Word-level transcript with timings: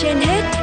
trên 0.00 0.16
hết 0.20 0.62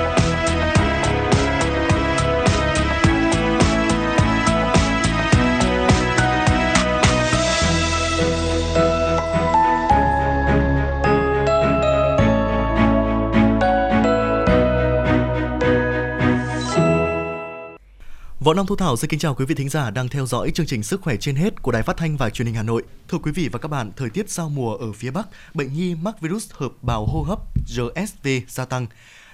Võ 18.49 18.53
Nam 18.53 18.65
Thu 18.65 18.75
Thảo 18.75 18.97
xin 18.97 19.09
kính 19.09 19.19
chào 19.19 19.35
quý 19.35 19.45
vị 19.45 19.55
thính 19.55 19.69
giả 19.69 19.89
đang 19.89 20.07
theo 20.07 20.25
dõi 20.25 20.51
chương 20.51 20.65
trình 20.65 20.83
Sức 20.83 21.01
khỏe 21.01 21.15
trên 21.15 21.35
hết 21.35 21.61
của 21.61 21.71
Đài 21.71 21.83
Phát 21.83 21.97
thanh 21.97 22.17
và 22.17 22.29
Truyền 22.29 22.45
hình 22.45 22.55
Hà 22.55 22.63
Nội. 22.63 22.83
Thưa 23.07 23.17
quý 23.17 23.31
vị 23.31 23.49
và 23.51 23.59
các 23.59 23.67
bạn, 23.67 23.91
thời 23.95 24.09
tiết 24.09 24.29
giao 24.29 24.49
mùa 24.49 24.75
ở 24.75 24.91
phía 24.91 25.11
Bắc, 25.11 25.27
bệnh 25.53 25.73
nhi 25.73 25.95
mắc 25.95 26.21
virus 26.21 26.51
hợp 26.51 26.71
bào 26.81 27.05
hô 27.05 27.21
hấp 27.21 27.39
RSV 27.67 28.27
gia 28.47 28.65
tăng. 28.65 28.87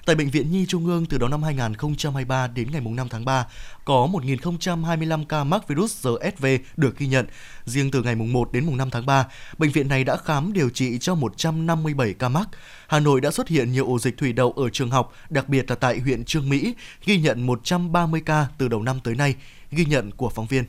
Tại 0.05 0.16
Bệnh 0.16 0.30
viện 0.30 0.52
Nhi 0.52 0.66
Trung 0.66 0.86
ương 0.86 1.05
từ 1.05 1.18
đầu 1.18 1.30
năm 1.30 1.44
2023 1.44 2.48
đến 2.48 2.68
ngày 2.72 2.82
5 2.82 3.08
tháng 3.09 3.26
3, 3.26 3.48
có 3.86 4.08
1.025 4.12 5.26
ca 5.26 5.44
mắc 5.44 5.68
virus 5.68 6.08
RSV 6.08 6.46
được 6.77 6.98
ghi 6.98 7.08
nhận. 7.08 7.26
Riêng 7.66 7.91
từ 7.91 8.04
ngày 8.04 8.16
1 8.16 8.52
đến 8.54 8.66
mùng 8.66 8.77
5 8.77 8.90
tháng 8.90 9.05
3, 9.05 9.27
bệnh 9.58 9.72
viện 9.72 9.88
này 9.88 10.04
đã 10.04 10.18
khám 10.18 10.54
điều 10.54 10.70
trị 10.70 10.98
cho 10.99 11.16
157 11.16 12.13
ca 12.13 12.30
mắc. 12.30 12.49
Hà 12.88 12.99
Nội 12.99 13.22
đã 13.22 13.32
xuất 13.32 13.48
hiện 13.48 13.72
nhiều 13.72 13.88
ổ 13.88 13.99
dịch 13.99 14.18
thủy 14.18 14.34
đậu 14.34 14.52
ở 14.52 14.70
trường 14.70 14.90
học, 14.90 15.13
đặc 15.30 15.49
biệt 15.49 15.70
là 15.70 15.76
tại 15.76 15.99
huyện 15.99 16.26
Trương 16.26 16.49
Mỹ, 16.49 16.74
ghi 17.05 17.18
nhận 17.18 17.46
130 17.46 18.22
ca 18.26 18.48
từ 18.58 18.68
đầu 18.68 18.82
năm 18.82 18.99
tới 19.04 19.16
nay, 19.16 19.35
ghi 19.72 19.85
nhận 19.85 20.12
của 20.12 20.30
phóng 20.30 20.46
viên. 20.46 20.63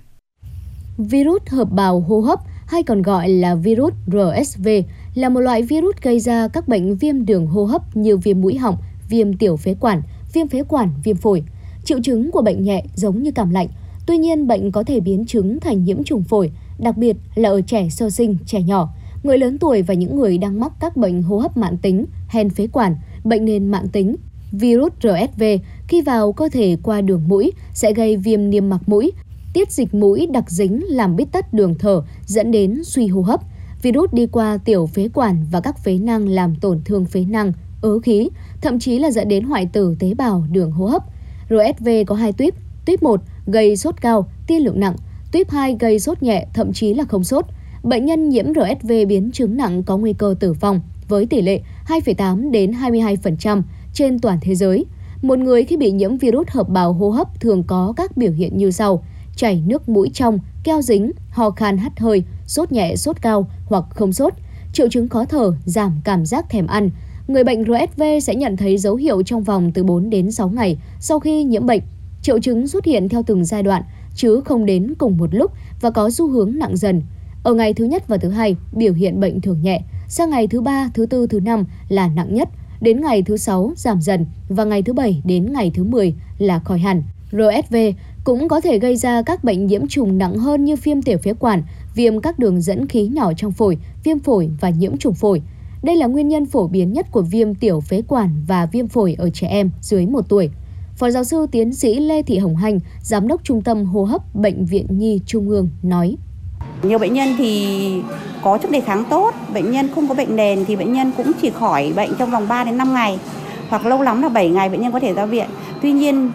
Virus 0.99 1.43
hợp 1.47 1.69
bào 1.71 2.01
hô 2.01 2.21
hấp 2.21 2.41
hay 2.67 2.83
còn 2.83 3.03
gọi 3.03 3.29
là 3.29 3.55
virus 3.55 3.95
RSV 4.07 4.69
là 5.15 5.29
một 5.29 5.41
loại 5.41 5.63
virus 5.63 5.97
gây 6.03 6.21
ra 6.21 6.49
các 6.49 6.69
bệnh 6.69 6.97
viêm 6.97 7.27
đường 7.27 7.47
hô 7.47 7.65
hấp 7.65 7.97
như 7.97 8.17
viêm 8.17 8.41
mũi 8.41 8.57
họng, 8.57 8.77
viêm 9.09 9.37
tiểu 9.37 9.57
phế 9.57 9.75
quản, 9.81 10.03
viêm 10.33 10.49
phế 10.49 10.63
quản, 10.69 10.91
viêm 11.05 11.17
phổi. 11.17 11.43
Triệu 11.85 12.03
chứng 12.03 12.31
của 12.31 12.43
bệnh 12.43 12.63
nhẹ 12.63 12.85
giống 12.95 13.23
như 13.23 13.31
cảm 13.31 13.51
lạnh, 13.51 13.69
tuy 14.07 14.19
nhiên 14.19 14.47
bệnh 14.47 14.73
có 14.73 14.83
thể 14.83 15.01
biến 15.01 15.25
chứng 15.27 15.61
thành 15.61 15.85
nhiễm 15.85 16.05
trùng 16.05 16.25
phổi, 16.25 16.51
đặc 16.79 16.97
biệt 16.97 17.17
là 17.35 17.49
ở 17.49 17.61
trẻ 17.61 17.89
sơ 17.89 18.11
sinh, 18.11 18.37
trẻ 18.47 18.63
nhỏ, 18.63 18.95
người 19.23 19.39
lớn 19.39 19.59
tuổi 19.59 19.83
và 19.83 19.95
những 19.95 20.17
người 20.17 20.39
đang 20.39 20.61
mắc 20.61 20.73
các 20.81 20.97
bệnh 20.97 21.23
hô 21.23 21.39
hấp 21.39 21.57
mãn 21.57 21.77
tính, 21.79 22.07
hen 22.29 22.51
phế 22.51 22.67
quản, 22.67 22.97
bệnh 23.25 23.45
nền 23.45 23.67
mãn 23.71 23.89
tính. 23.89 24.17
Virus 24.53 24.93
RSV 25.01 25.43
khi 25.89 26.03
vào 26.03 26.33
cơ 26.33 26.49
thể 26.49 26.77
qua 26.83 27.01
đường 27.01 27.29
mũi 27.29 27.53
sẽ 27.75 27.93
gây 27.93 28.17
viêm 28.17 28.51
niêm 28.51 28.69
mạc 28.69 28.89
mũi, 28.89 29.13
tiết 29.53 29.73
dịch 29.73 29.95
mũi 29.95 30.27
đặc 30.27 30.51
dính 30.51 30.85
làm 30.89 31.17
bít 31.17 31.33
tắt 31.33 31.55
đường 31.55 31.75
thở 31.79 32.03
dẫn 32.27 32.51
đến 32.51 32.85
suy 32.85 33.07
hô 33.07 33.23
hấp. 33.23 33.41
Virus 33.83 34.13
đi 34.13 34.27
qua 34.27 34.59
tiểu 34.65 34.87
phế 34.87 35.09
quản 35.15 35.47
và 35.51 35.61
các 35.61 35.85
phế 35.85 35.99
năng 35.99 36.29
làm 36.29 36.55
tổn 36.55 36.81
thương 36.85 37.05
phế 37.05 37.25
năng, 37.25 37.53
ứ 37.87 38.01
khí, 38.03 38.29
thậm 38.61 38.79
chí 38.79 38.99
là 38.99 39.11
dẫn 39.11 39.29
đến 39.29 39.45
hoại 39.45 39.67
tử 39.73 39.97
tế 39.99 40.15
bào 40.15 40.45
đường 40.51 40.71
hô 40.71 40.87
hấp. 40.87 41.03
RSV 41.49 41.89
có 42.07 42.15
hai 42.15 42.33
tuyếp, 42.33 42.55
tuyếp 42.87 43.03
1 43.03 43.21
gây 43.47 43.77
sốt 43.77 44.01
cao, 44.01 44.27
tiên 44.47 44.63
lượng 44.63 44.81
nặng, 44.81 44.97
tuyếp 45.33 45.51
2 45.51 45.77
gây 45.81 45.99
sốt 45.99 46.23
nhẹ, 46.23 46.47
thậm 46.55 46.73
chí 46.73 46.95
là 46.95 47.05
không 47.05 47.25
sốt. 47.25 47.45
Bệnh 47.83 48.07
nhân 48.07 48.29
nhiễm 48.29 48.45
RSV 48.55 48.93
biến 49.09 49.31
chứng 49.33 49.57
nặng 49.57 49.83
có 49.83 49.97
nguy 49.97 50.13
cơ 50.13 50.35
tử 50.41 50.53
vong 50.53 50.81
với 51.09 51.27
tỷ 51.27 51.43
lệ 51.43 51.61
2,8 51.89 52.51
đến 52.51 52.73
22% 52.73 53.63
trên 53.95 54.19
toàn 54.19 54.39
thế 54.43 54.55
giới. 54.55 54.85
Một 55.23 55.39
người 55.39 55.65
khi 55.65 55.77
bị 55.77 55.91
nhiễm 55.91 56.17
virus 56.17 56.49
hợp 56.49 56.69
bào 56.69 56.93
hô 56.93 57.11
hấp 57.11 57.41
thường 57.41 57.63
có 57.63 57.93
các 57.97 58.17
biểu 58.17 58.33
hiện 58.33 58.57
như 58.57 58.71
sau: 58.71 59.05
chảy 59.37 59.63
nước 59.67 59.89
mũi 59.89 60.11
trong, 60.15 60.39
keo 60.65 60.83
dính, 60.83 61.13
ho 61.31 61.51
khan 61.51 61.79
hắt 61.79 62.01
hơi, 62.01 62.25
sốt 62.47 62.73
nhẹ, 62.73 62.97
sốt 62.97 63.23
cao 63.23 63.51
hoặc 63.67 63.85
không 63.91 64.13
sốt, 64.13 64.33
triệu 64.73 64.89
chứng 64.89 65.09
khó 65.09 65.25
thở, 65.25 65.53
giảm 65.65 66.01
cảm 66.05 66.27
giác 66.27 66.51
thèm 66.51 66.67
ăn, 66.67 66.91
người 67.29 67.45
bệnh 67.45 67.65
RSV 67.65 68.03
sẽ 68.23 68.35
nhận 68.35 68.57
thấy 68.57 68.79
dấu 68.79 68.97
hiệu 68.97 69.23
trong 69.23 69.43
vòng 69.43 69.73
từ 69.73 69.85
4 69.85 70.11
đến 70.11 70.33
6 70.33 70.49
ngày 70.49 70.79
sau 71.01 71.21
khi 71.21 71.45
nhiễm 71.45 71.67
bệnh. 71.67 71.83
Triệu 72.23 72.39
chứng 72.39 72.69
xuất 72.69 72.85
hiện 72.85 73.09
theo 73.09 73.23
từng 73.23 73.45
giai 73.45 73.63
đoạn, 73.63 73.83
chứ 74.15 74.41
không 74.45 74.67
đến 74.67 74.95
cùng 74.99 75.17
một 75.17 75.35
lúc 75.35 75.53
và 75.81 75.91
có 75.91 76.11
xu 76.11 76.29
hướng 76.29 76.59
nặng 76.59 76.77
dần. 76.77 77.03
Ở 77.43 77.55
ngày 77.55 77.75
thứ 77.75 77.85
nhất 77.85 78.09
và 78.09 78.17
thứ 78.17 78.29
hai, 78.29 78.57
biểu 78.73 78.93
hiện 78.93 79.21
bệnh 79.21 79.41
thường 79.41 79.63
nhẹ, 79.63 79.81
sang 80.09 80.31
ngày 80.31 80.47
thứ 80.47 80.61
ba, 80.61 80.91
thứ 80.95 81.07
tư, 81.07 81.27
thứ 81.27 81.41
năm 81.41 81.65
là 81.89 82.09
nặng 82.09 82.35
nhất, 82.35 82.49
đến 82.81 83.01
ngày 83.01 83.23
thứ 83.23 83.37
sáu 83.37 83.73
giảm 83.77 84.01
dần 84.01 84.27
và 84.49 84.65
ngày 84.65 84.83
thứ 84.83 84.93
bảy 84.93 85.23
đến 85.25 85.53
ngày 85.53 85.71
thứ 85.75 85.85
10 85.85 86.15
là 86.39 86.59
khỏi 86.59 86.79
hẳn. 86.79 87.03
RSV 87.31 87.77
cũng 88.25 88.49
có 88.49 88.61
thể 88.61 88.79
gây 88.79 88.97
ra 88.97 89.23
các 89.23 89.45
bệnh 89.45 89.67
nhiễm 89.67 89.87
trùng 89.87 90.19
nặng 90.19 90.37
hơn 90.37 90.65
như 90.65 90.77
viêm 90.77 91.03
tiểu 91.03 91.19
phế 91.19 91.33
quản, 91.33 91.63
viêm 91.95 92.21
các 92.21 92.39
đường 92.39 92.61
dẫn 92.61 92.87
khí 92.89 93.07
nhỏ 93.07 93.33
trong 93.37 93.53
phổi, 93.53 93.79
viêm 94.05 94.19
phổi 94.19 94.51
và 94.61 94.71
nhiễm 94.71 94.97
trùng 94.97 95.15
phổi. 95.15 95.43
Đây 95.83 95.97
là 95.97 96.07
nguyên 96.07 96.29
nhân 96.29 96.47
phổ 96.47 96.67
biến 96.67 96.93
nhất 96.93 97.07
của 97.11 97.23
viêm 97.23 97.55
tiểu 97.55 97.81
phế 97.81 98.03
quản 98.09 98.31
và 98.47 98.67
viêm 98.67 98.89
phổi 98.89 99.15
ở 99.19 99.31
trẻ 99.31 99.47
em 99.47 99.71
dưới 99.81 100.07
1 100.07 100.29
tuổi. 100.29 100.51
Phó 100.97 101.11
giáo 101.11 101.25
sư 101.25 101.47
tiến 101.53 101.75
sĩ 101.75 102.01
Lê 102.01 102.23
Thị 102.23 102.39
Hồng 102.39 102.57
Hành, 102.57 102.81
Giám 103.03 103.29
đốc 103.29 103.45
Trung 103.45 103.63
tâm 103.63 103.85
Hô 103.85 104.05
hấp 104.05 104.35
Bệnh 104.35 104.65
viện 104.65 104.87
Nhi 104.91 105.21
Trung 105.27 105.49
ương 105.49 105.69
nói. 105.83 106.17
Nhiều 106.83 106.99
bệnh 106.99 107.13
nhân 107.13 107.29
thì 107.39 108.03
có 108.43 108.59
sức 108.63 108.71
đề 108.71 108.81
kháng 108.81 109.05
tốt, 109.11 109.35
bệnh 109.55 109.71
nhân 109.71 109.89
không 109.95 110.09
có 110.09 110.15
bệnh 110.15 110.37
nền 110.37 110.65
thì 110.65 110.77
bệnh 110.77 110.93
nhân 110.93 111.13
cũng 111.17 111.33
chỉ 111.43 111.51
khỏi 111.51 111.93
bệnh 111.97 112.11
trong 112.19 112.31
vòng 112.31 112.49
3 112.49 112.65
đến 112.65 112.77
5 112.77 112.95
ngày 112.95 113.19
hoặc 113.69 113.87
lâu 113.87 114.03
lắm 114.03 114.23
là 114.23 114.29
7 114.29 114.51
ngày 114.51 114.69
bệnh 114.69 114.81
nhân 114.81 114.93
có 114.93 115.01
thể 115.01 115.13
ra 115.13 115.27
viện. 115.27 115.47
Tuy 115.83 115.93
nhiên 115.93 116.31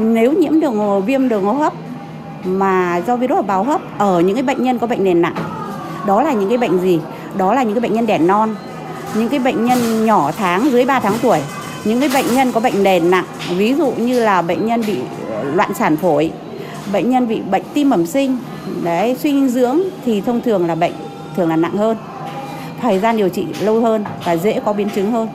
nếu 0.00 0.32
nhiễm 0.32 0.60
đường 0.60 1.04
viêm 1.06 1.28
đường 1.28 1.44
hô 1.44 1.52
hấp 1.52 1.72
mà 2.44 3.02
do 3.06 3.16
virus 3.16 3.46
bào 3.46 3.64
hấp 3.64 3.98
ở 3.98 4.20
những 4.20 4.34
cái 4.34 4.42
bệnh 4.42 4.62
nhân 4.62 4.78
có 4.78 4.86
bệnh 4.86 5.04
nền 5.04 5.22
nặng 5.22 5.34
đó 6.06 6.22
là 6.22 6.32
những 6.32 6.48
cái 6.48 6.58
bệnh 6.58 6.78
gì 6.78 7.00
đó 7.38 7.54
là 7.54 7.62
những 7.62 7.74
cái 7.74 7.80
bệnh 7.80 7.92
nhân 7.92 8.06
đẻ 8.06 8.18
non 8.18 8.54
những 9.14 9.28
cái 9.28 9.40
bệnh 9.40 9.64
nhân 9.64 10.06
nhỏ 10.06 10.30
tháng 10.36 10.70
dưới 10.70 10.84
3 10.84 11.00
tháng 11.00 11.14
tuổi 11.22 11.38
những 11.84 12.00
cái 12.00 12.08
bệnh 12.14 12.34
nhân 12.34 12.52
có 12.52 12.60
bệnh 12.60 12.82
nền 12.82 13.10
nặng 13.10 13.24
ví 13.56 13.74
dụ 13.74 13.92
như 13.92 14.20
là 14.20 14.42
bệnh 14.42 14.66
nhân 14.66 14.82
bị 14.86 14.98
ờ, 15.30 15.42
loạn 15.42 15.74
sản 15.74 15.96
phổi 15.96 16.30
bệnh 16.92 17.10
nhân 17.10 17.28
bị 17.28 17.40
bệnh 17.40 17.62
tim 17.74 17.90
bẩm 17.90 18.06
sinh 18.06 18.38
đấy 18.82 19.16
suy 19.22 19.32
dinh 19.32 19.48
dưỡng 19.48 19.80
thì 20.04 20.20
thông 20.20 20.40
thường 20.40 20.66
là 20.66 20.74
bệnh 20.74 20.92
thường 21.36 21.48
là 21.48 21.56
nặng 21.56 21.76
hơn 21.76 21.96
thời 22.80 22.98
gian 22.98 23.16
điều 23.16 23.28
trị 23.28 23.46
lâu 23.60 23.80
hơn 23.80 24.04
và 24.24 24.36
dễ 24.36 24.60
có 24.64 24.72
biến 24.72 24.88
chứng 24.94 25.12
hơn 25.12 25.28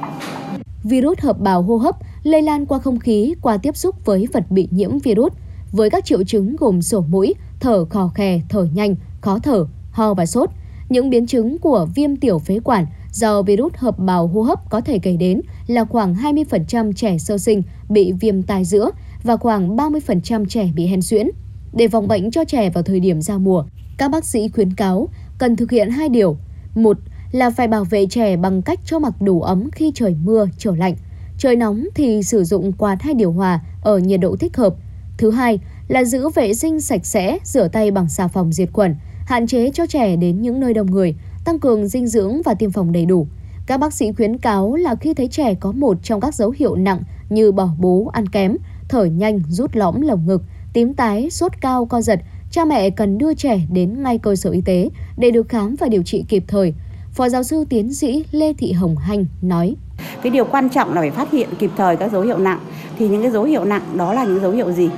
virus 0.84 1.20
hợp 1.20 1.40
bào 1.40 1.62
hô 1.62 1.78
hấp 1.78 1.96
lây 2.24 2.41
lan 2.41 2.66
qua 2.66 2.80
không 2.80 3.00
khí 3.00 3.35
qua 3.41 3.58
tiếp 3.58 3.78
xúc 3.78 4.06
với 4.06 4.28
vật 4.34 4.44
bị 4.50 4.68
nhiễm 4.72 5.00
virus 5.00 5.34
với 5.74 5.90
các 5.90 6.06
triệu 6.06 6.24
chứng 6.24 6.56
gồm 6.59 6.81
sổ 6.81 7.02
mũi, 7.09 7.34
thở 7.59 7.85
khò 7.85 8.12
khè, 8.16 8.41
thở 8.50 8.68
nhanh, 8.74 8.96
khó 9.22 9.40
thở, 9.44 9.66
ho 9.91 10.14
và 10.14 10.25
sốt. 10.25 10.50
Những 10.90 11.10
biến 11.10 11.28
chứng 11.28 11.58
của 11.58 11.88
viêm 11.96 12.16
tiểu 12.16 12.40
phế 12.40 12.60
quản 12.60 12.86
do 13.12 13.42
virus 13.42 13.74
hợp 13.76 14.00
bào 14.00 14.28
hô 14.28 14.42
hấp 14.42 14.70
có 14.70 14.82
thể 14.82 15.00
kể 15.00 15.18
đến 15.18 15.42
là 15.68 15.86
khoảng 15.86 16.16
20% 16.16 16.94
trẻ 16.94 17.18
sơ 17.18 17.38
sinh 17.38 17.62
bị 17.90 18.12
viêm 18.12 18.44
tai 18.44 18.66
giữa 18.66 18.92
và 19.24 19.38
khoảng 19.38 19.76
30% 19.76 20.46
trẻ 20.46 20.72
bị 20.76 20.88
hen 20.88 21.02
suyễn. 21.02 21.28
Để 21.74 21.88
phòng 21.88 22.08
bệnh 22.08 22.32
cho 22.32 22.46
trẻ 22.46 22.70
vào 22.70 22.84
thời 22.84 23.00
điểm 23.00 23.22
giao 23.22 23.40
mùa, 23.40 23.64
các 23.98 24.12
bác 24.12 24.26
sĩ 24.26 24.50
khuyến 24.50 24.74
cáo 24.74 25.10
cần 25.38 25.56
thực 25.56 25.72
hiện 25.72 25.90
hai 25.90 26.10
điều. 26.10 26.38
Một 26.76 26.98
là 27.32 27.50
phải 27.50 27.68
bảo 27.68 27.84
vệ 27.84 28.06
trẻ 28.10 28.38
bằng 28.38 28.62
cách 28.62 28.80
cho 28.86 29.00
mặc 29.00 29.14
đủ 29.22 29.42
ấm 29.42 29.70
khi 29.72 29.92
trời 29.96 30.16
mưa, 30.24 30.48
trở 30.58 30.76
lạnh. 30.76 30.96
Trời 31.38 31.56
nóng 31.56 31.86
thì 31.96 32.24
sử 32.24 32.44
dụng 32.44 32.72
quạt 32.74 33.02
hay 33.02 33.14
điều 33.14 33.32
hòa 33.32 33.60
ở 33.82 33.98
nhiệt 33.98 34.20
độ 34.20 34.36
thích 34.36 34.58
hợp. 34.58 34.76
Thứ 35.18 35.32
hai 35.32 35.60
là 35.88 36.04
giữ 36.04 36.30
vệ 36.30 36.54
sinh 36.54 36.82
sạch 36.82 37.06
sẽ, 37.06 37.38
rửa 37.44 37.68
tay 37.68 37.92
bằng 37.92 38.10
xà 38.10 38.28
phòng 38.28 38.54
diệt 38.54 38.70
khuẩn, 38.74 38.96
hạn 39.25 39.47
chế 39.47 39.72
cho 39.73 39.85
trẻ 39.85 40.16
đến 40.16 40.41
những 40.41 40.59
nơi 40.59 40.73
đông 40.73 40.91
người, 40.91 41.16
tăng 41.45 41.59
cường 41.59 41.88
dinh 41.88 42.07
dưỡng 42.07 42.41
và 42.41 42.53
tiêm 42.53 42.72
phòng 42.72 42.91
đầy 42.91 43.06
đủ. 43.06 43.28
Các 43.66 43.79
bác 43.79 43.94
sĩ 43.94 44.11
khuyến 44.11 44.38
cáo 44.38 44.75
là 44.75 44.95
khi 44.95 45.13
thấy 45.13 45.28
trẻ 45.28 45.53
có 45.53 45.72
một 45.72 45.97
trong 46.03 46.22
các 46.22 46.35
dấu 46.35 46.53
hiệu 46.57 46.75
nặng 46.75 47.01
như 47.29 47.51
bỏ 47.51 47.69
bú, 47.79 48.07
ăn 48.07 48.28
kém, 48.28 48.57
thở 48.89 49.06
nhanh, 49.06 49.41
rút 49.50 49.75
lõm 49.75 50.01
lồng 50.01 50.25
ngực, 50.25 50.44
tím 50.73 50.94
tái, 50.94 51.29
sốt 51.29 51.51
cao, 51.61 51.85
co 51.85 52.01
giật, 52.01 52.20
cha 52.52 52.66
mẹ 52.66 52.90
cần 52.90 53.17
đưa 53.17 53.34
trẻ 53.34 53.61
đến 53.72 54.03
ngay 54.03 54.17
cơ 54.17 54.35
sở 54.35 54.49
y 54.49 54.61
tế 54.61 54.90
để 55.17 55.31
được 55.31 55.49
khám 55.49 55.76
và 55.79 55.87
điều 55.87 56.03
trị 56.03 56.26
kịp 56.28 56.43
thời. 56.47 56.73
Phó 57.11 57.29
giáo 57.29 57.43
sư 57.43 57.66
tiến 57.69 57.93
sĩ 57.93 58.26
Lê 58.31 58.53
Thị 58.53 58.72
Hồng 58.72 58.96
Hanh 58.96 59.26
nói. 59.41 59.76
Cái 60.23 60.31
điều 60.31 60.46
quan 60.46 60.69
trọng 60.69 60.93
là 60.93 61.02
phải 61.02 61.11
phát 61.11 61.31
hiện 61.31 61.49
kịp 61.59 61.72
thời 61.78 61.96
các 61.96 62.11
dấu 62.11 62.22
hiệu 62.22 62.37
nặng. 62.37 62.59
Thì 62.97 63.08
những 63.08 63.22
cái 63.22 63.31
dấu 63.31 63.43
hiệu 63.43 63.66
nặng 63.66 63.81
đó 63.96 64.14
là 64.14 64.26
những 64.26 64.41
dấu 64.41 64.52
hiệu 64.52 64.72
gì? 64.72 64.90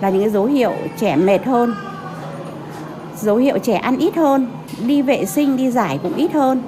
Là 0.00 0.10
những 0.10 0.20
cái 0.20 0.30
dấu 0.30 0.46
hiệu 0.46 0.72
trẻ 1.00 1.16
mệt 1.16 1.44
hơn, 1.44 1.74
dấu 3.22 3.36
hiệu 3.36 3.58
trẻ 3.58 3.74
ăn 3.74 3.98
ít 3.98 4.16
hơn, 4.16 4.46
đi 4.86 5.02
vệ 5.02 5.24
sinh, 5.24 5.56
đi 5.56 5.70
giải 5.70 5.98
cũng 6.02 6.14
ít 6.14 6.32
hơn 6.32 6.62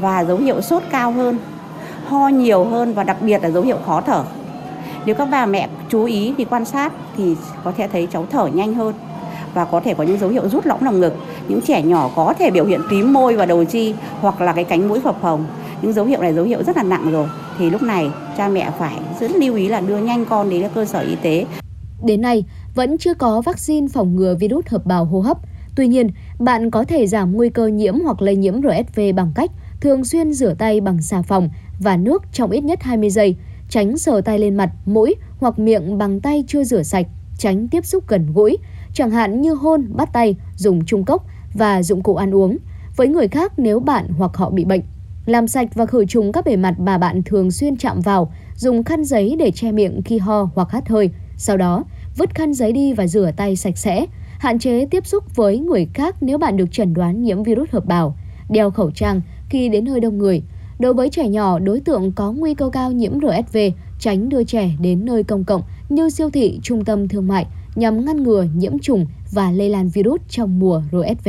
và 0.00 0.24
dấu 0.24 0.36
hiệu 0.36 0.60
sốt 0.60 0.82
cao 0.90 1.12
hơn, 1.12 1.38
ho 2.06 2.28
nhiều 2.28 2.64
hơn 2.64 2.94
và 2.94 3.04
đặc 3.04 3.16
biệt 3.22 3.42
là 3.42 3.50
dấu 3.50 3.62
hiệu 3.62 3.76
khó 3.86 4.00
thở. 4.00 4.24
Nếu 5.06 5.14
các 5.14 5.28
bà 5.30 5.46
mẹ 5.46 5.68
chú 5.88 6.04
ý 6.04 6.34
thì 6.38 6.44
quan 6.44 6.64
sát 6.64 6.92
thì 7.16 7.36
có 7.64 7.72
thể 7.76 7.88
thấy 7.88 8.08
cháu 8.12 8.26
thở 8.30 8.46
nhanh 8.46 8.74
hơn 8.74 8.94
và 9.54 9.64
có 9.64 9.80
thể 9.80 9.94
có 9.94 10.04
những 10.04 10.18
dấu 10.18 10.30
hiệu 10.30 10.48
rút 10.48 10.66
lõm 10.66 10.84
lồng 10.84 11.00
ngực. 11.00 11.14
Những 11.48 11.60
trẻ 11.60 11.82
nhỏ 11.82 12.10
có 12.16 12.34
thể 12.38 12.50
biểu 12.50 12.64
hiện 12.64 12.80
tím 12.90 13.12
môi 13.12 13.36
và 13.36 13.46
đầu 13.46 13.64
chi 13.64 13.94
hoặc 14.20 14.40
là 14.40 14.52
cái 14.52 14.64
cánh 14.64 14.88
mũi 14.88 15.00
phập 15.00 15.20
phồng. 15.22 15.44
Những 15.82 15.92
dấu 15.92 16.04
hiệu 16.04 16.20
này 16.20 16.34
dấu 16.34 16.44
hiệu 16.44 16.62
rất 16.62 16.76
là 16.76 16.82
nặng 16.82 17.10
rồi. 17.12 17.28
Thì 17.58 17.70
lúc 17.70 17.82
này 17.82 18.10
cha 18.36 18.48
mẹ 18.48 18.70
phải 18.78 18.94
rất 19.20 19.30
lưu 19.30 19.54
ý 19.54 19.68
là 19.68 19.80
đưa 19.80 19.98
nhanh 19.98 20.24
con 20.24 20.50
đến 20.50 20.68
cơ 20.74 20.84
sở 20.84 21.00
y 21.00 21.16
tế. 21.22 21.46
Đến 22.02 22.20
nay, 22.20 22.44
vẫn 22.74 22.98
chưa 22.98 23.14
có 23.14 23.40
vaccine 23.40 23.88
phòng 23.88 24.16
ngừa 24.16 24.34
virus 24.34 24.66
hợp 24.66 24.86
bào 24.86 25.04
hô 25.04 25.20
hấp. 25.20 25.38
Tuy 25.80 25.88
nhiên, 25.88 26.08
bạn 26.38 26.70
có 26.70 26.84
thể 26.84 27.06
giảm 27.06 27.32
nguy 27.32 27.48
cơ 27.48 27.66
nhiễm 27.66 27.94
hoặc 28.04 28.22
lây 28.22 28.36
nhiễm 28.36 28.54
RSV 28.62 29.00
bằng 29.14 29.32
cách 29.34 29.50
thường 29.80 30.04
xuyên 30.04 30.32
rửa 30.32 30.54
tay 30.58 30.80
bằng 30.80 31.02
xà 31.02 31.22
phòng 31.22 31.48
và 31.78 31.96
nước 31.96 32.22
trong 32.32 32.50
ít 32.50 32.60
nhất 32.64 32.82
20 32.82 33.10
giây, 33.10 33.36
tránh 33.68 33.98
sờ 33.98 34.20
tay 34.20 34.38
lên 34.38 34.54
mặt, 34.54 34.70
mũi 34.86 35.14
hoặc 35.38 35.58
miệng 35.58 35.98
bằng 35.98 36.20
tay 36.20 36.44
chưa 36.46 36.64
rửa 36.64 36.82
sạch, 36.82 37.06
tránh 37.38 37.68
tiếp 37.68 37.86
xúc 37.86 38.04
gần 38.08 38.32
gũi, 38.34 38.58
chẳng 38.94 39.10
hạn 39.10 39.40
như 39.40 39.54
hôn, 39.54 39.86
bắt 39.96 40.12
tay, 40.12 40.36
dùng 40.56 40.84
chung 40.84 41.04
cốc 41.04 41.26
và 41.54 41.82
dụng 41.82 42.02
cụ 42.02 42.14
ăn 42.14 42.34
uống 42.34 42.56
với 42.96 43.08
người 43.08 43.28
khác 43.28 43.52
nếu 43.56 43.80
bạn 43.80 44.08
hoặc 44.08 44.36
họ 44.36 44.50
bị 44.50 44.64
bệnh. 44.64 44.82
Làm 45.26 45.48
sạch 45.48 45.68
và 45.74 45.86
khử 45.86 46.04
trùng 46.04 46.32
các 46.32 46.44
bề 46.44 46.56
mặt 46.56 46.80
mà 46.80 46.98
bạn 46.98 47.22
thường 47.22 47.50
xuyên 47.50 47.76
chạm 47.76 48.00
vào, 48.00 48.32
dùng 48.56 48.84
khăn 48.84 49.04
giấy 49.04 49.36
để 49.38 49.50
che 49.50 49.72
miệng 49.72 50.02
khi 50.02 50.18
ho 50.18 50.50
hoặc 50.54 50.70
hắt 50.70 50.88
hơi. 50.88 51.10
Sau 51.36 51.56
đó, 51.56 51.84
vứt 52.16 52.34
khăn 52.34 52.54
giấy 52.54 52.72
đi 52.72 52.92
và 52.92 53.06
rửa 53.06 53.30
tay 53.36 53.56
sạch 53.56 53.78
sẽ. 53.78 54.06
Hạn 54.40 54.58
chế 54.58 54.86
tiếp 54.86 55.06
xúc 55.06 55.36
với 55.36 55.58
người 55.58 55.88
khác 55.94 56.16
nếu 56.20 56.38
bạn 56.38 56.56
được 56.56 56.72
chẩn 56.72 56.94
đoán 56.94 57.22
nhiễm 57.22 57.42
virus 57.42 57.70
hợp 57.70 57.86
bào. 57.86 58.16
Đeo 58.50 58.70
khẩu 58.70 58.90
trang 58.90 59.20
khi 59.48 59.68
đến 59.68 59.84
nơi 59.84 60.00
đông 60.00 60.18
người. 60.18 60.42
Đối 60.78 60.94
với 60.94 61.10
trẻ 61.10 61.28
nhỏ, 61.28 61.58
đối 61.58 61.80
tượng 61.80 62.12
có 62.12 62.32
nguy 62.32 62.54
cơ 62.54 62.70
cao 62.72 62.92
nhiễm 62.92 63.12
RSV, 63.20 63.58
tránh 63.98 64.28
đưa 64.28 64.44
trẻ 64.44 64.70
đến 64.80 65.04
nơi 65.04 65.24
công 65.24 65.44
cộng 65.44 65.62
như 65.88 66.10
siêu 66.10 66.30
thị, 66.30 66.60
trung 66.62 66.84
tâm 66.84 67.08
thương 67.08 67.28
mại 67.28 67.46
nhằm 67.74 68.04
ngăn 68.04 68.22
ngừa 68.22 68.46
nhiễm 68.54 68.78
trùng 68.78 69.06
và 69.32 69.50
lây 69.50 69.68
lan 69.68 69.88
virus 69.88 70.20
trong 70.28 70.58
mùa 70.58 70.82
RSV. 70.92 71.28